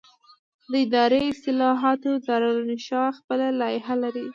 [0.71, 4.25] د اداري اصلاحاتو دارالانشا خپله لایحه لري.